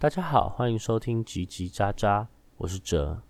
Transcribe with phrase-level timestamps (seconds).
[0.00, 3.20] 大家好，欢迎收听叽叽喳喳，我是哲。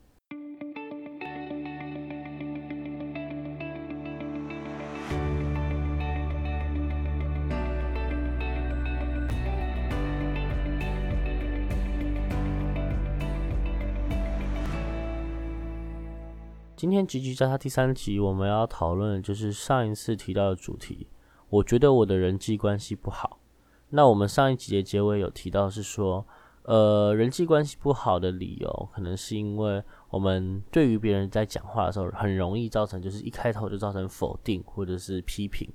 [16.77, 21.09] 今天叽叽喳喳第三集，我们要讨论的就是上一次提到的主题。
[21.48, 23.41] 我觉得我的人际关系不好。
[23.89, 26.25] 那我们上一集的结尾有提到是说。
[26.64, 35.69] 呃，人际关系不好的理由，可能是因为我们对于别人在讲话的时候，很容易造成就是一开头就造成否定或者是批评。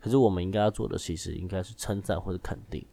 [0.00, 2.84] 可是我们应该要做的，其实应该是称赞或者肯定。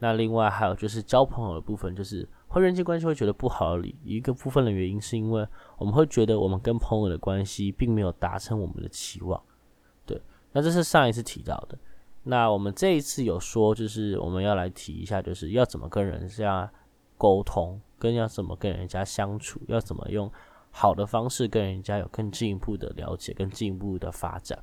[0.00, 5.46] 那另外还有就是交朋友的部分，就是会人际关系会觉得不好的理一个部分的原因，是因为
[5.76, 9.40] 我们会觉得我们跟朋友的关系并没有达成我们的期望。
[10.04, 10.20] 对，
[10.52, 11.78] 那这是上一次提到的。
[12.24, 16.68] 那我们这一次有说，就是我们要来提一下，就是要怎么跟人这样。
[17.18, 20.32] 沟通跟要怎么跟人家相处，要怎么用
[20.70, 24.58] 好的方式跟人家有更进一步的了解、更进一步的发展。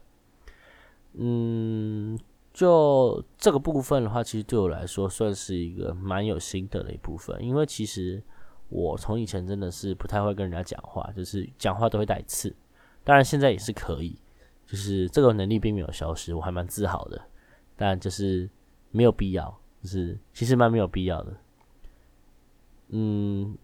[1.13, 2.17] 嗯，
[2.53, 8.23] 就这个部分的话，其实对我来说算是一个蛮有心得的一部分，因为其实
[8.69, 12.55] 我从以前真的是不太会跟人家讲话，就是讲话都会带刺。
[13.03, 14.17] 当然现在也是可以，
[14.65, 17.21] 就是这个能力并没有消失，我还蛮自豪的。
[17.75, 18.49] 但就是
[18.91, 21.35] 没有必要，就是其实蛮没有必要的。
[22.89, 23.57] 嗯，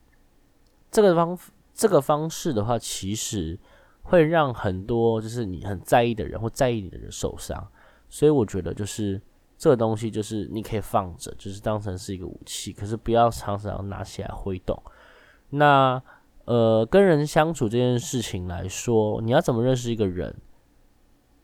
[0.89, 1.37] 这个方
[1.73, 3.57] 这个方式的话，其实
[4.03, 7.67] 会让很多就是你很在意的人或在意你的人受伤，
[8.09, 9.21] 所以我觉得就是
[9.57, 14.81] 这个东西就是你可以放着，就是当成是一个武器，可是不要常常拿起来挥动。
[15.49, 16.01] 那
[16.45, 20.35] 呃，跟人相处这件事情来说，你要怎么认识一个人？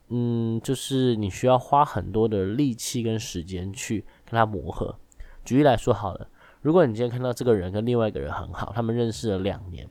[0.10, 4.98] 嗯，就是你需要花很多的力气跟时间去跟他磨合。
[5.46, 6.28] 举例来说，好了。
[6.68, 9.88] 如果你今天看到这个人跟另外一个人很好，他们认识了两年，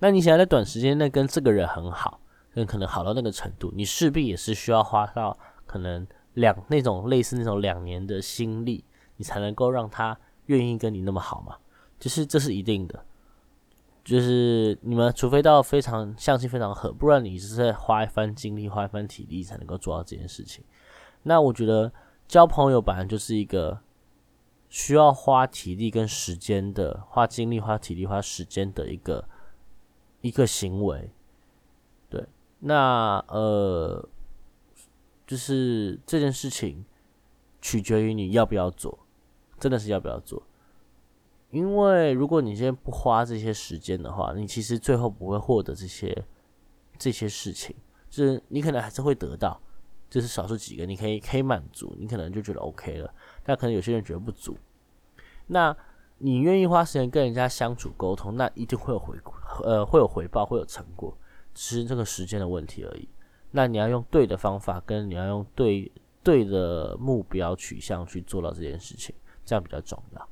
[0.00, 2.18] 那你想要在短时间内跟这个人很好，
[2.52, 6.04] 跟可能好到那个程度，你势必也是需要花到可能
[6.34, 8.84] 两那种类似那种两年的心力，
[9.18, 11.54] 你才能够让他愿意跟你那么好嘛？
[12.00, 13.04] 就是这是一定的，
[14.02, 20.64] 就是你们除非到非常相性非常合，不然你是在花一番精力、花一番体力才能够做到这件事情。
[21.22, 21.92] 那我觉得
[22.26, 23.78] 交朋友本来就是一个。
[24.68, 29.26] 需要花体力跟时间的，花精力、花体力、花时间的一个
[30.20, 31.10] 一个行为，
[32.10, 32.26] 对，
[32.60, 34.06] 那呃，
[35.26, 36.84] 就是这件事情
[37.62, 38.98] 取决于你要不要做，
[39.58, 40.42] 真的是要不要做。
[41.50, 46.24] 因为如果你今天不花这些时间的话，你其实最后不会获得这些
[46.98, 47.74] 这些事情，
[48.10, 49.60] 就是你可能还是会得到。
[50.10, 53.14] 就是少数几个，你可以可以满足，你可能就觉得 OK 了。
[53.48, 54.54] 但可能有些人觉得不足。
[55.46, 55.74] 那
[56.18, 59.16] 你愿意花时间跟人家相处沟通，那一定会有回
[59.64, 61.16] 呃会有回报，会有成果，
[61.54, 63.08] 只是这个时间的问题而已。
[63.52, 65.90] 那你要用对的方法，跟你要用对
[66.22, 69.14] 对的目标取向去做到这件事情，
[69.46, 70.28] 这样比较重要。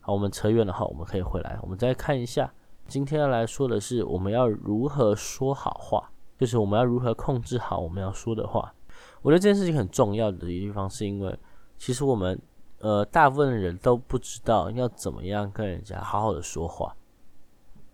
[0.00, 2.50] 好，我们扯远了哈，我们可以回来，我们再看一下，
[2.88, 8.74] 今天要来说的是我们要如何说好话，就是我们要如何控制好我们要说的话。
[9.20, 11.38] 我觉得这件事情很重要的一地方，是因为
[11.80, 12.38] 其实我们
[12.80, 16.94] 呃大部分的人都不知道要怎么样跟人家好好的说话。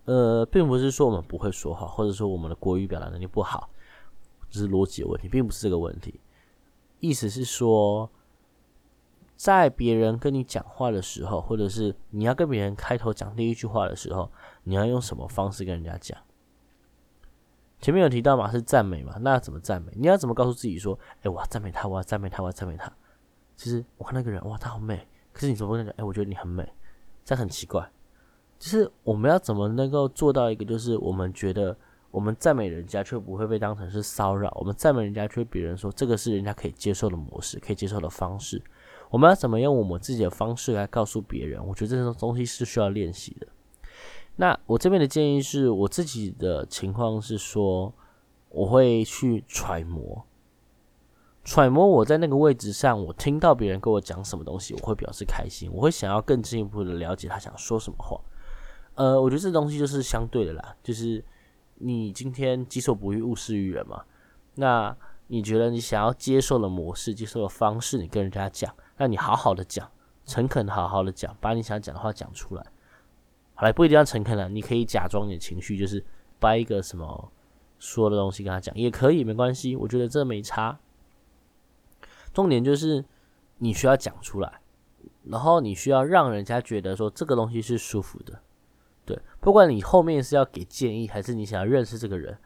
[0.03, 3.69] 呃，并不是说我们不会说话，或者说我们的国语表达能力不好，
[4.49, 6.19] 这是逻辑问题，并不是这个问题。
[6.99, 8.09] 意思是说，
[9.37, 14.29] 在别人跟你讲话的时候，或者是你要跟别人开头讲第一句话的时候，
[14.63, 16.19] 你要用什么方式跟人家讲？
[17.79, 19.15] 前面有提到嘛，是赞美嘛？
[19.21, 19.93] 那要怎么赞美？
[19.95, 22.91] 你要怎么告诉自己说，哎，我要赞美他，我要赞美他，我要赞美他？
[23.57, 25.05] 其实我看那个人，哇，他好美。
[25.33, 25.99] 可是你怎么跟他讲？
[25.99, 26.65] 哎，我觉得你很美，
[27.25, 27.91] 这很奇怪。
[28.57, 31.77] 就是我们要怎么能够做到一个，就是我们觉得
[32.09, 38.61] 我们赞美人家却不会被当成是骚扰，我们赞美人家却别人说这个是人家可以接受的模式，可以接受的方式。
[39.09, 41.63] 我们要怎么用我们自己的方式来告诉别人？
[41.65, 43.47] 我觉得这种东西是需要练习的。
[44.37, 47.93] 那我这边的建议是我自己的情况是说，
[48.49, 50.25] 我会去揣摩，
[51.47, 58.19] 揣摩我在那个位置上，我听到别人跟我讲什么东西，我会表示开心，我会想要更进一步的了解他想说什么话。
[58.95, 61.23] 呃，我觉得这东西就是相对的啦，就是
[61.75, 64.03] 你今天己所不欲，勿施于人嘛。
[64.55, 64.93] 那
[65.27, 69.89] 你觉得你想要接受的模式、接受的方式，你跟人家讲，那你好好的讲，
[70.25, 72.63] 诚恳好好的讲，把你想讲的话讲出来。
[73.55, 76.03] 好了，不一定要诚恳了，你可以假装你的情绪，就是
[76.41, 77.31] 掰一个什么
[77.79, 80.77] 说的东西跟他讲，也可以，没关系，我觉得这没差。
[82.37, 83.03] 重点就是
[83.57, 84.61] 你需要讲出来，
[85.23, 88.39] 然后你需要让人家觉得说这个东西是舒服的，
[89.05, 92.37] 对，不管你后面是要给建议，还是你想要认识这个人，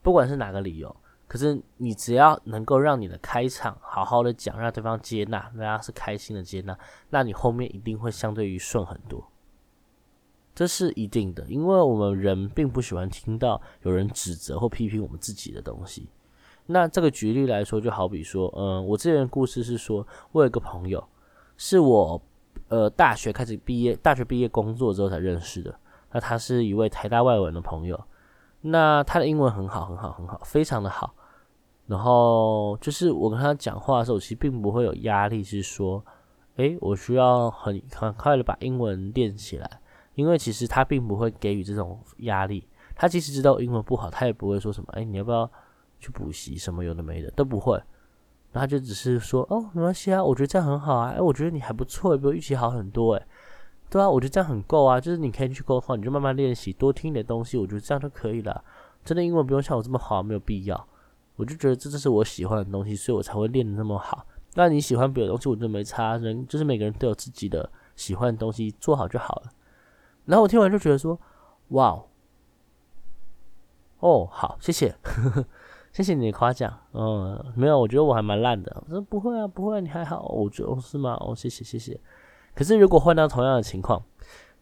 [0.00, 0.96] 不管是哪个理由，
[1.26, 6.78] 可是你只要能够让你的开场好好的讲，让对方接纳，大家是开心的接纳，
[7.10, 9.30] 那你后面一定会相对于顺很多，
[10.54, 16.08] 这是一定的，因为我们人并不喜欢听到有人指责或批评我们自己的东西。
[16.70, 21.02] 那这个举例来说，就好比说，嗯，我之前的故事是说，我有一个朋友，
[21.56, 22.20] 是我
[22.68, 25.74] 呃大学开始毕业，大学毕业工作之后才认识的。
[26.12, 27.98] 那他是一位台大外文的朋友，
[28.60, 31.14] 那他的英文很好，很好，很好，非常的好。
[31.86, 36.04] 然后就是我跟他讲话的时候，其实并不会有压力，是说，
[36.56, 39.80] 诶，我需要很很快的把英文练起来，
[40.16, 42.68] 因为其实他并不会给予这种压力。
[42.94, 45.50] 他即使知道英文不好，他也不会说什么，诶，你要不要？
[45.98, 47.82] 去补习什么有的没的都不会，
[48.52, 53.26] 然后就只是说哦没关系啊，我觉得这样很好啊，哎我觉得你还不错，比我预期好很多哎，
[53.90, 58.64] 对啊，我觉得这样很够啊，就是你可以去沟通，你就慢慢练习，多听点东西，我觉得这样就可以了。
[59.04, 60.88] 真的英文不用像我这么好，没有必要。
[61.36, 64.26] 我就觉得这就是我喜欢的东西，所以我才会练的那么好。
[64.54, 69.52] 那你喜欢别的东西，我觉得没差，人就是每个人都有自己的喜欢的东西，做好就好了。
[70.24, 71.18] 然后我听完就觉得说，
[71.68, 72.02] 哇，
[74.00, 74.94] 哦好，谢谢。
[75.92, 78.82] 谢谢你的夸奖，嗯，没有，我觉得我还蛮烂的。
[78.86, 80.22] 我说不会啊，不会，你还好。
[80.28, 81.16] 我觉得是吗？
[81.20, 81.98] 哦，谢谢，谢谢。
[82.54, 84.00] 可是如果换到同样的情况，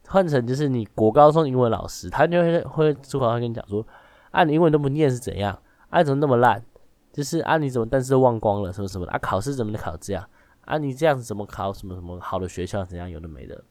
[0.08, 3.87] 换成就是你国高中英文老师，他就会会主考会跟你讲说，
[4.31, 5.61] 啊，你英文都不念是怎样？
[5.90, 6.64] 啊，怎么那么烂？
[7.12, 9.12] 就是啊，你怎么但是忘光了什么什么的？
[9.12, 10.26] 啊，考试怎么能考这样？
[10.64, 12.84] 啊，你这样子怎么考什么什么好的学校？
[12.84, 13.64] 怎样有的没的？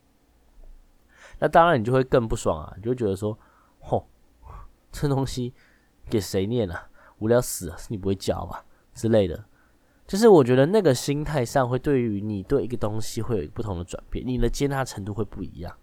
[1.39, 3.37] 那当然你就会更不爽啊，你就觉得说，
[3.79, 4.07] 吼，
[4.91, 5.53] 这东西
[6.09, 6.89] 给谁念啊？
[7.19, 9.45] 无聊死了，是你不会教吧之类的，
[10.07, 15.75] 就是我觉得那个心态上会对于你对一个东西会有不同的转变，你的接纳程度会不一样，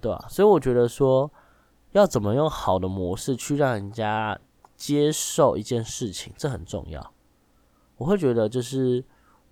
[0.00, 0.26] 对吧？
[0.28, 1.30] 所以我觉得说
[1.92, 4.38] 要怎么用好的模式去让人家
[4.76, 7.12] 接受一件事情，这很重要。
[7.96, 9.04] 我会觉得就是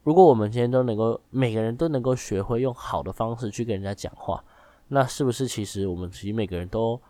[0.02, 4.42] 如果我们今天都能够每个人都能够学会用好的方式去跟人家讲话，
[4.88, 7.00] 那是不是其实我们其实每个人都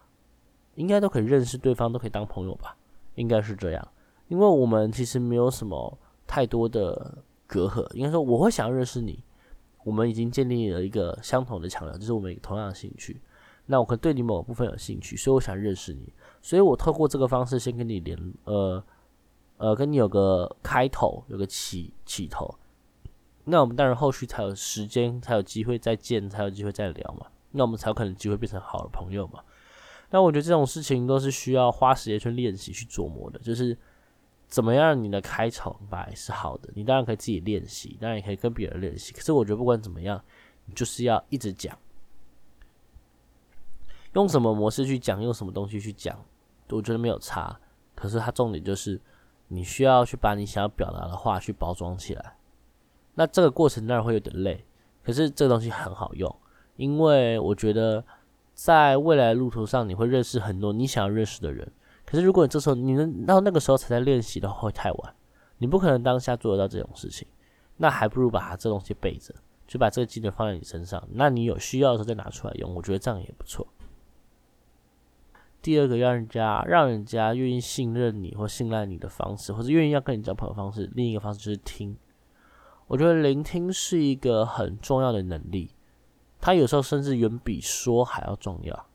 [0.74, 2.76] 应该都可以认识对方，都可以当朋友吧？
[3.14, 3.88] 应该是这样，
[4.28, 7.86] 因为我们其实没有什么太多的隔阂。
[7.94, 9.22] 应该说，我会想要认识你，
[9.84, 13.20] 我们已经建立了一个相同的桥梁，就是我们同样的兴趣。
[13.66, 18.84] 那我可能对你某部分有兴趣，所以我想认识你，所以我透过这个方式先跟你连，呃
[19.58, 22.52] 呃，跟你有个开头，有个起起头。
[23.44, 27.26] 那我们当然后续才有时间，才有机会再见，才有机会再聊嘛。
[27.50, 29.40] 那我们才有可能机会变成好的朋友嘛。
[30.14, 33.38] 那我觉得这种事情都是需要花时间去练习、去琢磨的。
[33.38, 33.74] 就是
[34.46, 39.14] 怎么样，你的开场白是好的，你当然可以自己练习，当然也可以跟别人练习。
[39.14, 40.22] 可是我觉得不管怎么样，
[40.66, 41.74] 你就是要一直讲，
[44.12, 46.22] 用什么模式去讲，用什么东西去讲，
[46.68, 47.58] 我觉得没有差。
[47.94, 49.00] 可是它重点就是
[49.48, 52.36] 你需要去把你想要表达的话去包装起来。
[53.14, 54.62] 那这个过程当然会有点累，
[55.02, 56.36] 可是这个东西很好用，
[56.76, 58.04] 因为我觉得。
[58.54, 61.70] 在未来路途上，你会认识很多你想要认识的人。
[62.04, 65.14] 可是，如果你这时候你能到那个时候才在练习的话，会太晚。
[65.58, 67.26] 你不可能当下做得到这种事情，
[67.76, 69.34] 那还不如把它这东西备着，
[69.66, 71.02] 就把这个技能放在你身上。
[71.12, 73.66] 那你有需要的时候再拿出来用，我觉得这样也不错。
[75.62, 81.96] 第二个，让人家让人家愿意信任你或信赖你的方式，或者愿意要跟你交朋友方式，另一个方式就是听。
[82.88, 85.70] 我觉得聆听是一个很重要的能力。
[86.42, 88.86] 他有时候甚至远比说还要重要，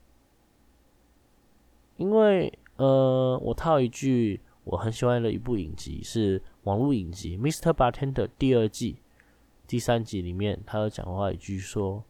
[1.96, 7.72] 因为呃，我套一句我很喜欢的一部影集是网络影集《Mr.
[7.72, 8.98] Bartender》第二季
[9.66, 12.04] 第三集里面，他有讲过一句说：“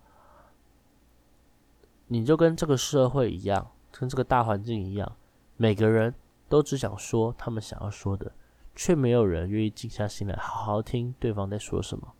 [2.09, 5.17] 你就跟这个社会一样，跟这个大环境一样，
[5.57, 6.13] 每个人
[6.49, 8.33] 都只想说他们想要说的，
[8.75, 12.15] 却没有人愿意静下心来好好听对方在说什么。”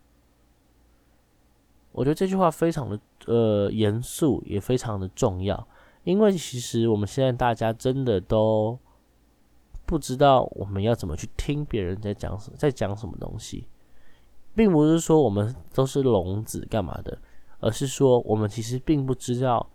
[1.93, 5.67] 我觉得这句话非常的呃严肃，也非常的重要，
[6.05, 8.79] 因为其实我们现在大家真的都
[9.85, 13.67] 不知道我们要怎么去听别人在讲什在讲什么东西，
[14.55, 17.19] 并不是说我们都是聋子干嘛的，
[17.59, 19.69] 而是说我们其实并不知道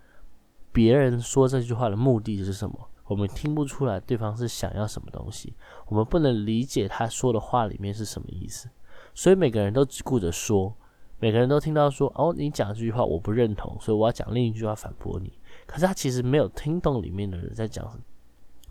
[0.72, 5.52] 别人说这句话的目的是什么，我们听不出来对方是想要什么东西，
[5.88, 8.70] 我们不能理解他说的话里面是什么意思，
[9.14, 10.74] 所以每个人都只顾着说。
[11.18, 15.32] 每个人都听到说哦，你讲这句话我不认同，所以我要讲另一句话反驳你。
[15.66, 18.02] 可是他其实没有听懂里面的人在讲什么，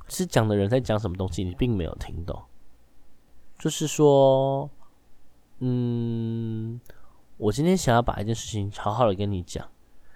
[0.08, 2.40] 是讲的人在讲什么东西，你并没有听懂。
[3.58, 4.70] 就是说，
[5.60, 6.80] 嗯，
[7.38, 9.66] 我今天想要把一件事情好好的跟你讲，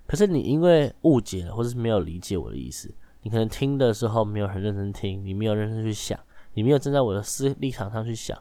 [0.06, 6.20] 可是你因为误解了，或者是没有理解我的意思，你可能听的时候没有很认真听，你没有认真去想，
[6.54, 8.38] 你没有站在我的思立场上去想，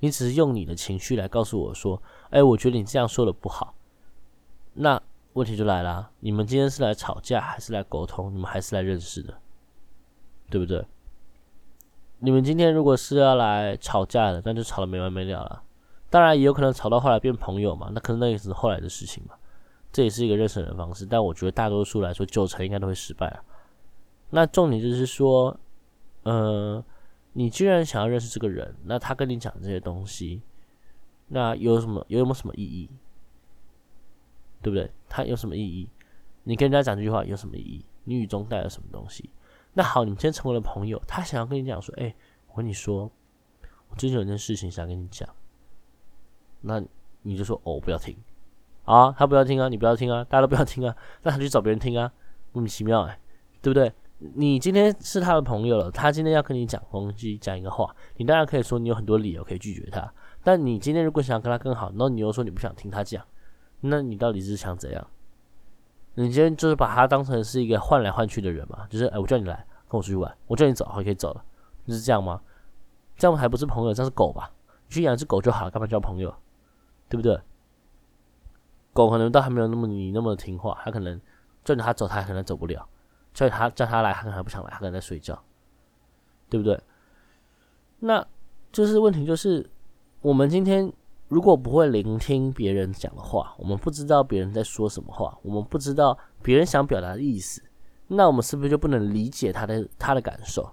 [0.00, 3.74] 你只是用你的情绪来告诉我说，哎，我觉得你这样说的不好。
[4.74, 5.00] 那
[5.34, 8.32] 问题就来了，你们今天是来吵架，还是来沟通？
[8.32, 9.34] 你们还是来认识的，
[10.48, 10.84] 对不对？
[12.20, 15.62] 你们今天如果是要来吵架的，那就吵得没完没了了。
[16.08, 19.34] 当然也有可能吵到后来变朋友嘛，那可能那也是后来的事情嘛。
[19.92, 23.42] 这也是一个认识人的方式，但我觉得大多数来说，九成应该都会失败啊。
[24.30, 25.58] 那重点就是说，
[26.22, 26.84] 呃，
[27.32, 30.42] 你既然想要认识这个人，那他跟你讲这些东西，
[31.32, 32.90] 那有什么有没有什么意义？
[34.60, 34.90] 对不对？
[35.08, 35.88] 他有什么意义？
[36.42, 37.84] 你跟人家讲这句话有什么意义？
[38.04, 39.30] 你语中带了什么东西？
[39.72, 42.12] 那好，你们今天成为了朋友，他想要跟你讲说，哎，
[42.48, 43.10] 我跟你说，
[43.88, 45.28] 我最近有件事情想跟你讲。
[46.62, 46.82] 那
[47.22, 48.16] 你就说哦，不要听
[48.84, 52.12] 啊，他不要听啊，你不要听啊，大家都不要听啊，那他去找别人听啊，
[52.52, 53.18] 莫名其妙哎，
[53.62, 53.92] 对不对？
[54.34, 63.24] 你今天是他的朋友了，他今天要跟你讲东西，讲一个话，你当然可以说你有很多理由可以拒绝他，但你今天如果想要跟他更好，然后你又说你不想听他讲，
[63.80, 65.06] 那你到底是想怎样？
[66.14, 68.86] 你今天就是把他当成是一个换来换去的人嘛？
[68.88, 71.44] 就是哎，我叫你来跟我出去玩，我叫你走，好，可以走了，
[71.86, 72.40] 就是这样吗？
[73.16, 74.50] 这样还不是朋友，这样是狗吧？
[74.88, 76.34] 你去养只狗就好了，干嘛交朋友？
[77.08, 77.40] 对不对？
[78.92, 81.20] 狗可能倒还没有那么你那么听话，它可能
[81.64, 82.82] 叫你它走，它可能走不了；
[83.32, 85.40] 叫它叫它来，它可能还不想来，它可能在睡觉，
[86.48, 86.80] 对不对？
[88.00, 88.26] 那
[88.72, 89.70] 就是问题，就是
[90.22, 90.92] 我们今天
[91.28, 97.62] 如果不会聆听别人讲的话，我们不知道别人在说什么话，我们不知道别人想表达的意思，
[98.08, 100.72] 那我们是不是就不能理解他的他的感受？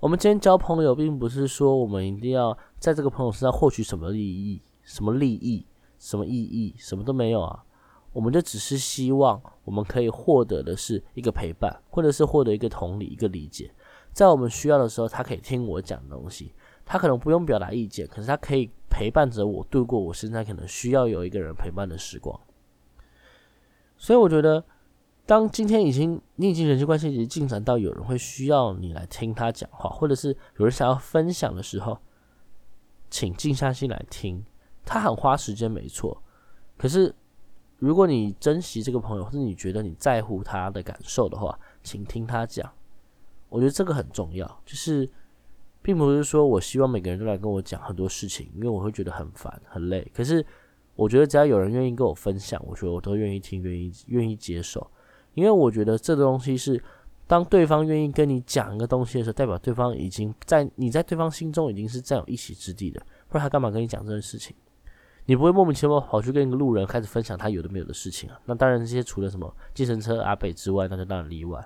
[0.00, 4.62] 我们今天交朋友，并不是说我们一定要在这个朋友身上获取什么利益。
[4.86, 5.66] 什么利益，
[5.98, 7.64] 什么意义，什么都没有啊！
[8.12, 13.72] 我们就只是希望我们可以获得的是一个陪伴，或者是获得一个同理、一个理解。
[14.12, 16.52] 在我们需要的时候，他可以听我讲东西，
[16.84, 22.38] 他可能不用表达意见，可是他可以陪伴着我度过我现在可能需要有一个人陪伴的时光。
[23.96, 24.64] 所以我觉得，
[25.24, 31.98] 当今天已经你已经人际关系已经进展到有人会需要你来听他讲话，或者是有人想要分享的时候，
[33.08, 34.44] 请静下心来听。
[34.84, 36.22] 他很花时间，没错。
[36.76, 37.14] 可是，
[37.78, 42.70] 如果你珍惜这个朋友，或是你觉得你在乎他的感受的话，请听他讲。
[43.48, 44.46] 我觉得这个很重要。
[44.66, 45.08] 就是，
[45.84, 50.10] 并不是说我希望每个人都来跟我讲很多事情，因为我会觉得很烦、很累。
[50.14, 50.42] 可是，
[50.96, 54.90] 我觉得只要有人愿意跟我分享，我觉得我都愿意听、愿意愿意接受。
[55.34, 56.82] 因为我觉得这个东西是，
[57.26, 62.98] 当对方愿意跟你讲一个东西的时候，代表对方已经在你在对方心中已经是占有一席之地的。
[63.28, 64.56] 不然他干嘛跟你讲这件事情？
[65.26, 68.40] 你不会莫名其妙跑去跟一个路人开始分享他有的没有的事情啊？
[68.46, 71.62] 那当然，这些除了什么计程车阿北之外，那就当然例外。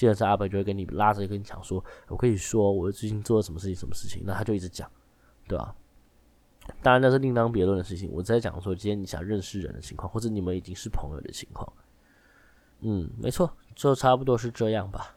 [0.00, 4.90] 计程车阿伯就会跟你拉着跟你讲说：“我可以说我最近做了什么事情，什么事情。”那他就一直讲，
[5.46, 5.74] 对吧？
[6.82, 8.10] 当然那是另当别论的事情。
[8.10, 11.70] 我在讲说，今天你想认识人的情况，或者你们已经是朋友的情况。
[12.80, 15.16] 嗯，没错，就差不多是这样吧。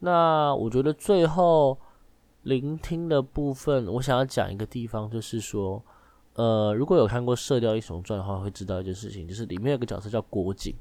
[0.00, 1.78] 那我觉得最后
[2.42, 5.80] 聆听的部分，我想要讲一个地方，就是说。
[6.34, 10.74] 呃，如果有看过《射雕英雄传》的话，会知道一件事情，就是里面有个角色叫郭靖。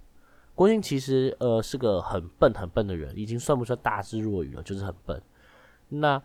[0.60, 5.24] 郭靖其实呃是个很笨很笨的人，已经算不算大智若愚了，就是很笨。
[5.88, 6.22] 那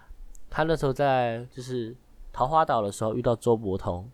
[0.51, 1.97] 他那时候在就是
[2.33, 4.11] 桃花岛的时候遇到周伯通，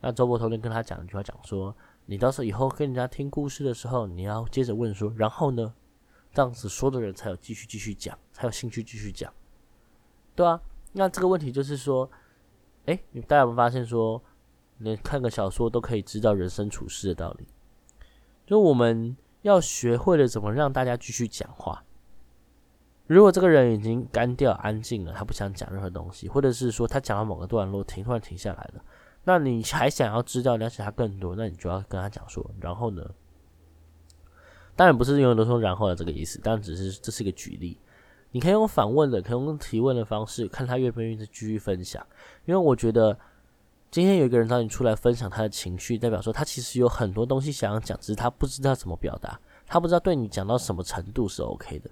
[0.00, 1.74] 那周伯通就跟他讲一句话，讲说
[2.06, 5.74] 你到时候以后跟人家听故事的时候，你要接着问说，然后呢，
[6.32, 9.32] 这样子说的人才有继续继续讲，才有兴趣继续讲，
[10.36, 10.60] 对啊。
[10.92, 12.08] 那这个问题就是说，
[12.86, 14.22] 哎，你大家有没有发现说？
[14.78, 17.46] 连看个小说都可以知道人生处事的道理，
[18.46, 21.84] 就我们要学会了怎么让大家继续讲话。
[23.06, 28.82] 如果这个人已经干掉、安静了，他不想讲任何东西，或者是说他讲到某个段落停，突然停下来了，
[29.24, 33.04] 那你还想要知道了解他更多，那你就要跟他讲说，然后呢？
[34.74, 37.78] 当然不是永远都说然后的这个意思，但只是这是一个举例。
[38.30, 42.04] 你可以用反问的，可以用提问的方式，看他愿不愿意继续分享，
[42.46, 43.16] 因为我觉得。
[43.94, 51.88] 今天有一个人找你出来分享他的情绪，代表说他其实有很多东西想要讲，只是他不知道怎么表达，他不知道对你讲到什么程度是 OK 的。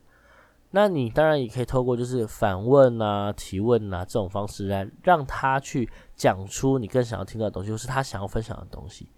[0.72, 9.08] 那你当然也可以透过就是反问啊、提问啊这种方式来让他去讲出你更想要听到的东西，或是他想要分享的东西。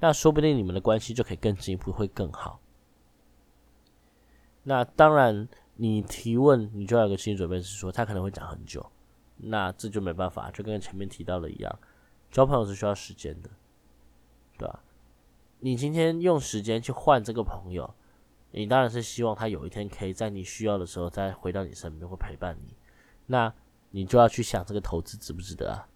[0.00, 2.60] 那说不定你们的关系就可以更进一步，会更好。
[4.64, 8.84] 那当然，你提问你就要有个心理准备，是说他可能会讲很久，
[9.38, 11.78] 那这就没办法，就跟前面提到的一样。
[12.36, 13.48] 交朋友是需要时间的，
[14.58, 14.84] 对吧？
[15.60, 17.94] 你今天用时间去换这个朋友，
[18.50, 22.76] 你当然是希望他有一天可以在你需要的时候再回到你身边，或陪伴你。
[23.24, 23.50] 那
[23.92, 25.88] 你就要去想这个投资值不值得啊？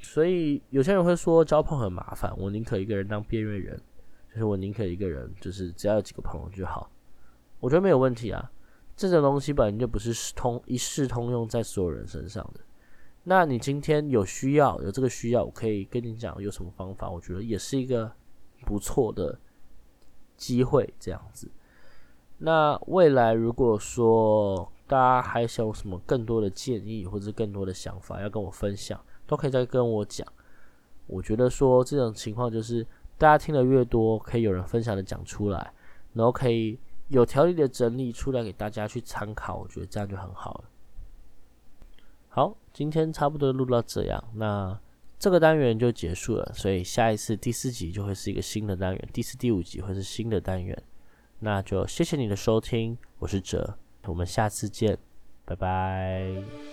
[0.00, 3.80] 所以有些人会说交朋友很麻烦，我宁可一个人当边缘人，
[4.32, 6.90] 就是我宁可一个人，就是只要有几个朋友就好。
[7.60, 8.50] 我觉得没有问题啊，
[8.96, 12.58] 这种东西本来就不是通一视通用在所有人身上的。
[13.24, 18.10] 那你今天有需要，有这个需要，我可以跟你讲有什么方法，我觉得也是一个
[18.66, 19.38] 不错的
[20.36, 21.48] 机会，这样子。
[22.38, 30.26] 那未来如果说大家还想有什么更多的建议或者更多的想法要跟我分享，都可以再跟我讲。
[31.06, 32.84] 我觉得说这种情况就是
[33.16, 35.72] 大家听的越多，可以有人分享的讲出来，
[36.12, 36.76] 然后可以
[37.06, 40.64] 有条理的整理出来给大家去参考，我觉得这样就很好了。
[42.34, 44.80] 好，今天差不多录到这样，那
[45.18, 50.82] 这个单元就结束了，所以下一次第四集就会是一个新的单元，第四、第五集会是新的单元。
[51.40, 54.96] 那就谢谢你的收听，我是哲，我们下次见，
[55.44, 56.71] 拜拜。